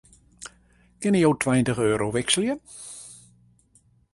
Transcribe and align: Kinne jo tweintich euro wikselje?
Kinne 1.01 1.19
jo 1.23 1.31
tweintich 1.43 1.83
euro 1.85 2.07
wikselje? 2.15 2.55